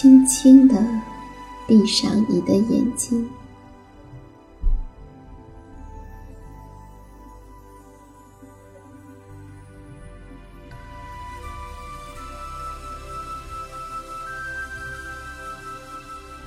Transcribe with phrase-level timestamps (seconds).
[0.00, 0.80] 轻轻地
[1.66, 3.28] 闭上你的眼睛，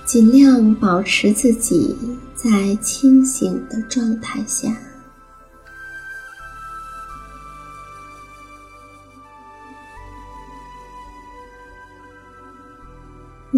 [0.05, 1.97] 尽量保持自己
[2.33, 4.73] 在清醒的状态下。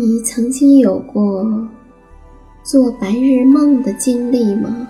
[0.05, 1.65] 你曾经有过
[2.61, 4.89] 做白日梦的经历吗？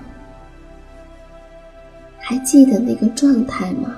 [2.18, 3.96] 还记得那个状态吗？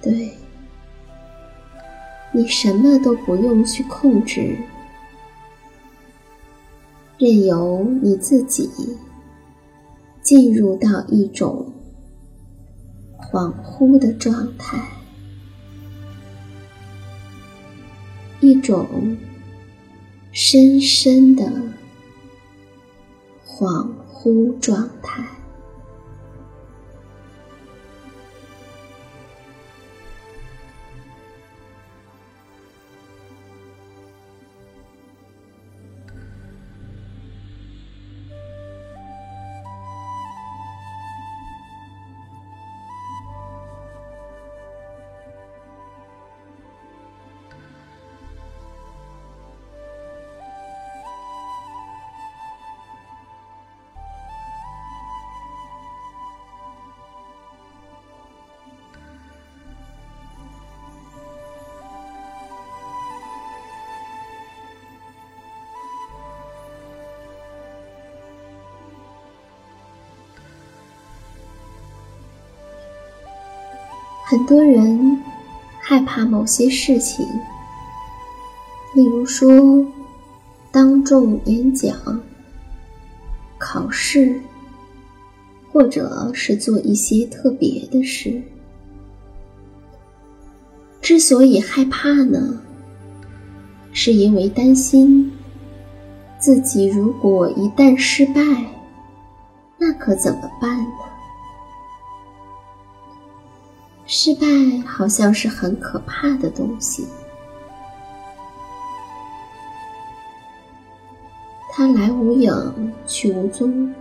[0.00, 0.32] 对，
[2.32, 4.56] 你什么都不用去控制，
[7.18, 8.96] 任由你自己
[10.22, 11.70] 进入到一种
[13.18, 14.82] 恍惚的状态。
[18.40, 19.16] 一种
[20.32, 21.50] 深深的
[23.44, 25.37] 恍惚状态。
[74.30, 75.22] 很多人
[75.80, 77.26] 害怕某些事情，
[78.94, 79.86] 例如说
[80.70, 81.96] 当众演讲、
[83.56, 84.38] 考试，
[85.72, 88.42] 或者是做一些特别的事。
[91.00, 92.60] 之所以害怕呢，
[93.94, 95.32] 是因为担心
[96.38, 98.42] 自己如果一旦失败，
[99.78, 101.07] 那可怎么办呢？
[104.10, 104.46] 失败
[104.86, 107.06] 好像是很可怕的东西，
[111.70, 112.50] 它来无影
[113.06, 113.94] 去无踪，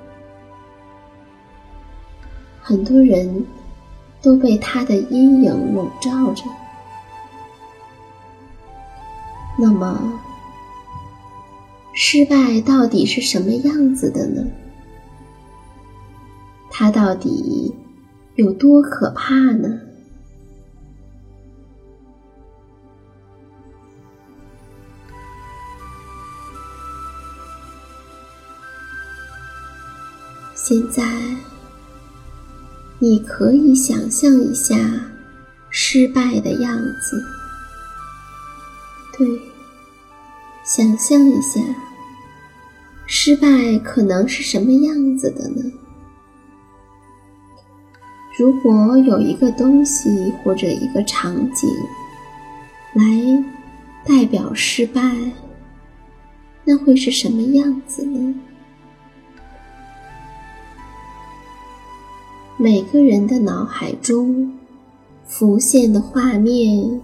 [2.62, 3.46] 很多人
[4.22, 6.44] 都被它的阴影笼罩着。
[9.60, 10.22] 那么，
[11.94, 14.42] 失败到底是什么样子的呢？
[16.72, 17.76] 它到底
[18.36, 19.82] 有多可怕呢？
[30.70, 31.02] 现在，
[33.00, 34.76] 你可以想象一下
[35.70, 37.24] 失败的样子。
[39.18, 39.26] 对，
[40.66, 41.62] 想象一下，
[43.06, 45.72] 失败可能是什么样子的呢？
[48.38, 51.70] 如果有一个东西或者一个场景
[52.94, 53.42] 来
[54.04, 55.02] 代表失败，
[56.66, 58.36] 那会是什么样子呢？
[62.60, 64.52] 每个人的脑海中
[65.28, 67.00] 浮现的画面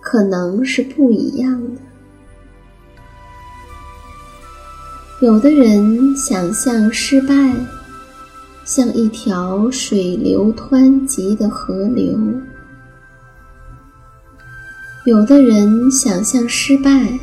[0.00, 1.80] 可能是不一样的。
[5.20, 7.54] 有的人想象失败
[8.64, 12.18] 像一条水流湍急的河流，
[15.06, 17.16] 有的人想象失败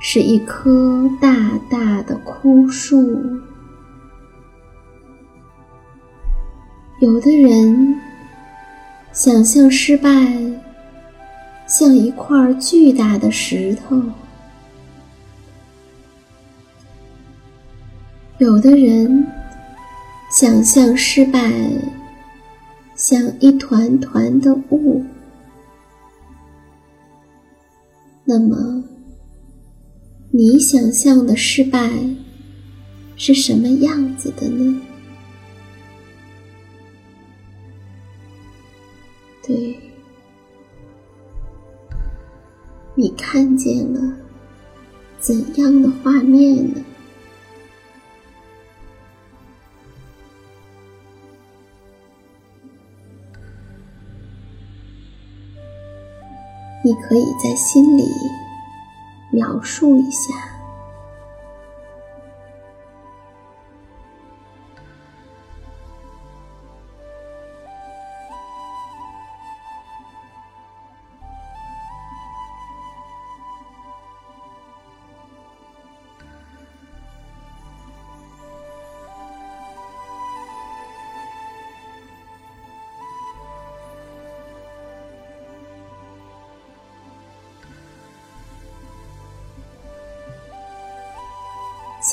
[0.00, 3.20] 是一棵大大的枯树。
[7.04, 8.00] 有的人
[9.12, 10.10] 想象失败
[11.66, 14.00] 像一块巨大的石头，
[18.38, 19.26] 有的人
[20.30, 21.52] 想象失败
[22.96, 25.04] 像一团团的雾。
[28.24, 28.82] 那么，
[30.30, 31.90] 你想象的失败
[33.14, 34.80] 是什么样子的呢？
[39.46, 39.78] 对，
[42.94, 44.16] 你看见了
[45.18, 46.82] 怎样的画面呢？
[56.82, 58.04] 你可以在心里
[59.30, 60.53] 描述一下。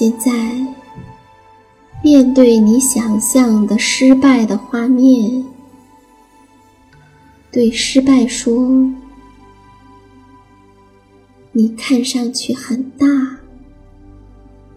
[0.01, 0.31] 现在，
[2.03, 5.45] 面对你想象的失败的画面，
[7.51, 8.91] 对失败说
[11.53, 13.05] ：“你看上去很大，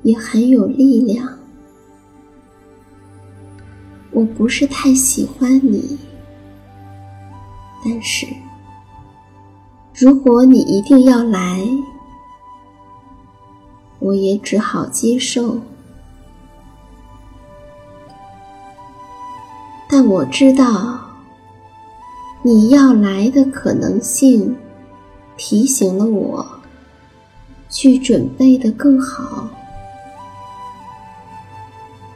[0.02, 1.26] 也很有力量。
[4.10, 5.98] 我不是太喜欢你，
[7.82, 8.26] 但是，
[9.94, 11.66] 如果你一定要来。”
[13.99, 15.61] 我也只好接受，
[19.88, 21.00] 但我知道
[22.43, 24.56] 你要来的可能性，
[25.37, 26.46] 提醒了我
[27.70, 29.48] 去准备的更好，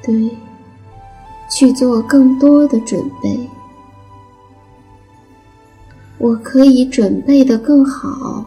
[0.02, 0.36] 对，
[1.50, 3.48] 去做更多的准备，
[6.18, 8.44] 我可以准备的更好，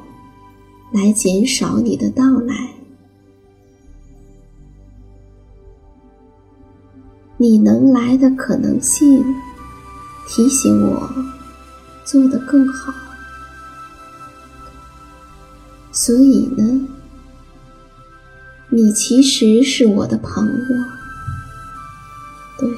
[0.91, 2.80] 来减少你的到来。
[7.41, 9.25] 你能来的可能性，
[10.27, 11.09] 提醒我
[12.05, 12.93] 做得更好。
[15.91, 16.87] 所以呢，
[18.69, 20.53] 你其实是我的朋友。
[22.59, 22.69] 对，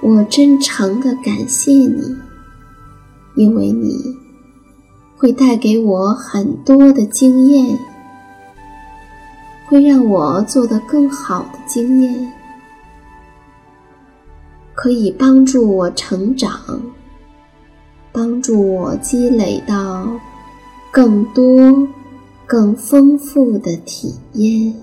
[0.00, 2.16] 我真诚的感谢你，
[3.34, 4.16] 因为你
[5.18, 7.78] 会带给我很多的经验，
[9.66, 12.32] 会让我做得更好的经验。
[14.82, 16.58] 可以帮助我成长，
[18.12, 20.18] 帮助我积累到
[20.90, 21.86] 更多、
[22.46, 24.74] 更丰富的体验。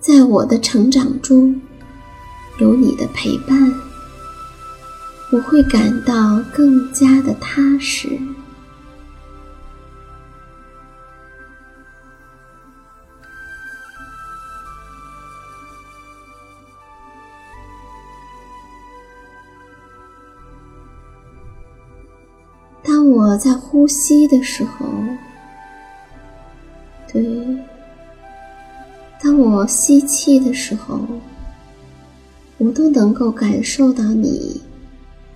[0.00, 1.60] 在我的成长中，
[2.58, 3.70] 有你的陪伴，
[5.32, 8.08] 我会感到更加的踏实。
[23.34, 24.86] 我在呼吸的时候，
[27.12, 27.58] 对，
[29.20, 31.00] 当我吸气的时候，
[32.58, 34.62] 我都能够感受到你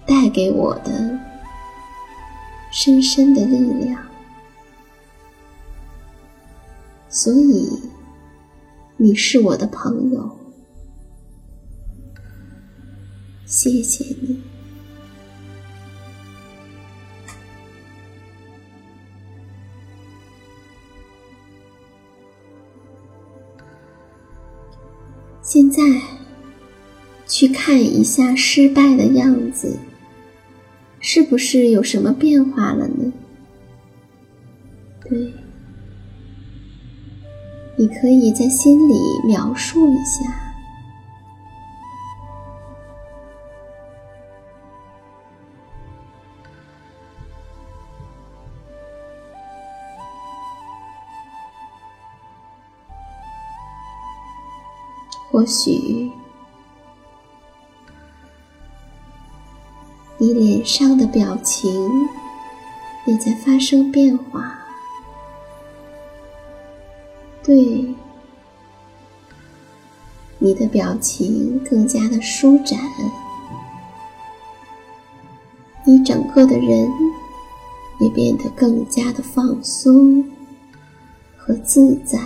[0.06, 1.18] 带给我的
[2.70, 4.00] 深深的力量，
[7.08, 7.82] 所以
[8.96, 10.38] 你是我的朋友，
[13.44, 14.40] 谢谢你。
[25.50, 25.82] 现在，
[27.26, 29.78] 去看一下失败的样子，
[31.00, 33.10] 是不是有什么变化了呢？
[35.08, 35.32] 对，
[37.78, 38.92] 你可以在心里
[39.26, 40.47] 描述一下。
[55.38, 56.10] 或许，
[60.16, 62.08] 你脸上的表情
[63.06, 64.52] 也在发生变化。
[67.44, 67.94] 对，
[70.40, 72.76] 你的表情更加的舒展，
[75.84, 76.90] 你整个的人
[78.00, 80.28] 也变得更加的放松
[81.36, 82.18] 和自在。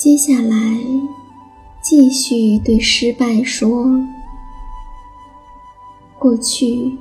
[0.00, 0.56] 接下来，
[1.82, 4.02] 继续对失败说
[6.18, 6.96] ：“过去，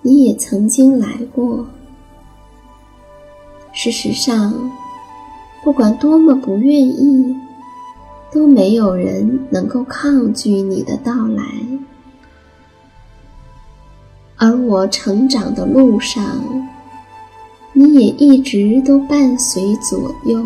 [0.00, 1.66] 你也曾经来过。
[3.74, 4.70] 事实上，
[5.62, 7.36] 不管多么不愿意，
[8.32, 11.44] 都没有人能够抗拒你的到来。
[14.38, 16.42] 而我成长的路上，
[17.74, 20.42] 你也一直都伴随左右。”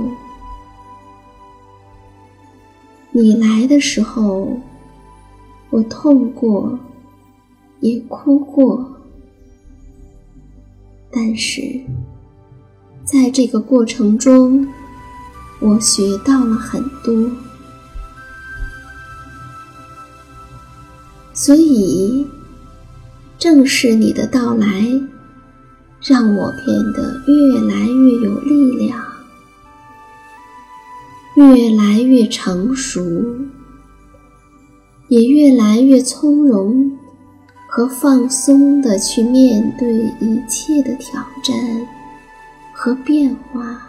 [3.20, 4.60] 你来的时候，
[5.70, 6.78] 我痛过，
[7.80, 8.88] 也哭过，
[11.10, 11.80] 但是
[13.02, 14.68] 在这个过程中，
[15.58, 17.28] 我学到了很多，
[21.34, 22.24] 所以
[23.36, 24.88] 正是你的到来，
[26.02, 29.07] 让我变得越来越有力量。
[31.38, 33.00] 越来越成熟，
[35.06, 36.98] 也越来越从容
[37.68, 39.88] 和放松的去面对
[40.20, 41.56] 一切的挑战
[42.74, 43.80] 和变化。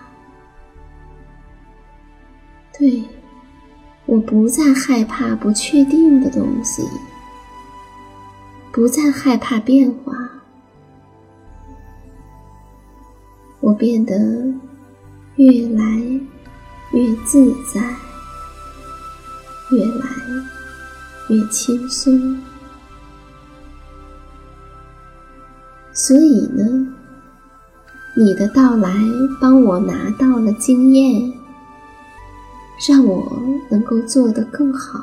[2.78, 3.04] 对，
[4.06, 6.84] 我不再害怕不确定的东西，
[8.72, 10.14] 不再害怕变化，
[13.60, 14.54] 我变得
[15.38, 16.22] 越来。
[17.00, 17.80] 越自在，
[19.72, 20.06] 越来
[21.30, 22.38] 越轻松。
[25.94, 26.94] 所以呢，
[28.18, 28.94] 你的到来
[29.40, 31.32] 帮我拿到了经验，
[32.90, 35.02] 让我能够做得更好。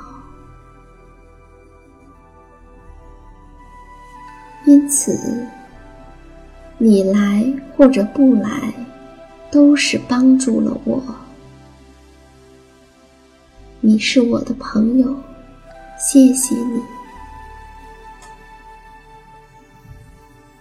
[4.67, 5.19] 因此，
[6.77, 8.75] 你来或者不来，
[9.51, 11.03] 都是帮助了我。
[13.87, 15.15] 你是我的朋友，
[15.97, 16.83] 谢谢你。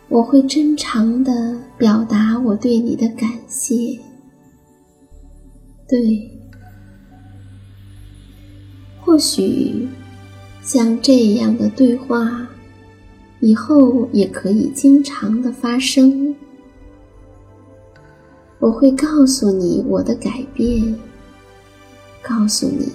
[0.08, 4.00] 我会真诚的表达我对你的感谢。
[5.88, 6.40] 对，
[9.02, 9.90] 或许
[10.62, 12.48] 像这样的对话，
[13.40, 16.36] 以后也可以经常的发生。
[18.60, 20.96] 我会告诉你我的改变，
[22.22, 22.88] 告诉你。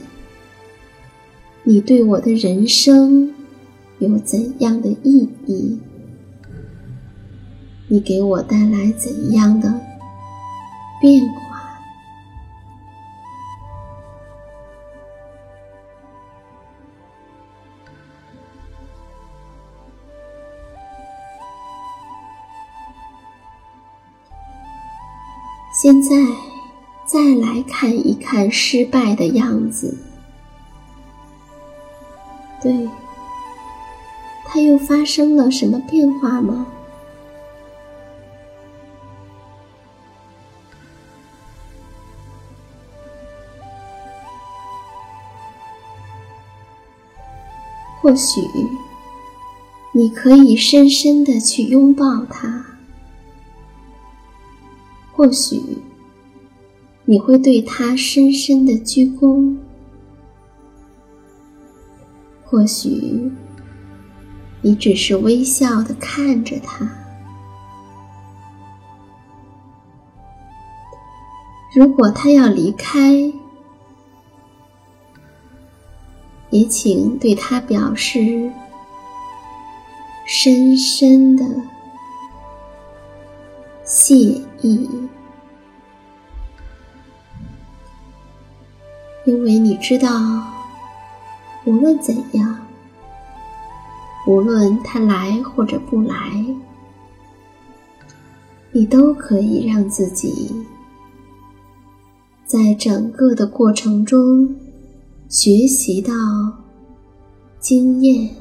[1.71, 3.33] 你对我的人生
[4.01, 5.79] 有怎样的意义？
[7.87, 9.81] 你给我带来怎样的
[11.01, 11.79] 变化？
[25.81, 26.09] 现在
[27.07, 30.10] 再来看一看失败的样子。
[32.63, 32.89] 对，
[34.47, 36.67] 他又发生了什么变化吗？
[48.03, 48.41] 或许
[49.93, 52.65] 你可以深深的去拥抱他。
[55.13, 55.61] 或许
[57.05, 59.60] 你会对他深深的鞠躬。
[62.51, 63.31] 或许
[64.61, 66.91] 你只是微笑的看着他。
[71.73, 73.33] 如果他要离开，
[76.51, 78.51] 也请对他表示
[80.27, 81.45] 深深的
[83.85, 84.17] 谢
[84.61, 84.91] 意，
[89.25, 90.11] 因为你知道，
[91.65, 92.59] 无论怎样，
[94.27, 96.45] 无论他来或者不来，
[98.73, 100.65] 你都可以让自己。
[102.47, 104.57] 在整个的过程中，
[105.29, 106.13] 学习到
[107.61, 108.35] 经验，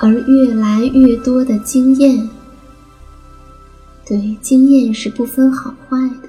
[0.00, 2.28] 而越来越多的经验，
[4.04, 6.28] 对经验是不分好坏的，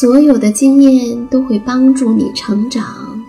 [0.00, 3.22] 所有的经验都会帮助你成长，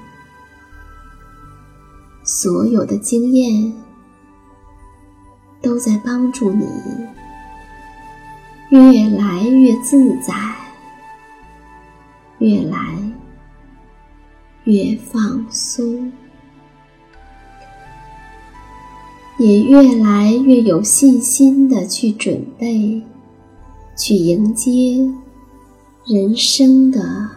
[2.23, 3.73] 所有的经验。
[5.61, 6.65] 都在帮助你
[8.69, 10.33] 越来越自在，
[12.39, 12.79] 越来
[14.63, 16.09] 越放松，
[19.37, 23.03] 也越来越有信心的去准备，
[23.97, 24.71] 去迎接
[26.05, 27.29] 人生的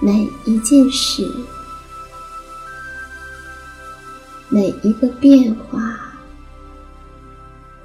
[0.00, 1.28] 每一件事，
[4.48, 6.02] 每一个变化。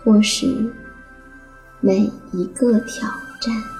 [0.03, 0.73] 或是
[1.79, 3.07] 每一个挑
[3.39, 3.70] 战。